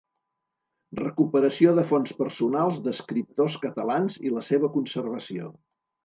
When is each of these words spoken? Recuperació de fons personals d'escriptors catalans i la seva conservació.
Recuperació 0.99 1.73
de 1.79 1.83
fons 1.91 2.13
personals 2.21 2.79
d'escriptors 2.87 3.57
catalans 3.65 4.17
i 4.29 4.33
la 4.39 4.43
seva 4.47 4.71
conservació. 4.79 5.51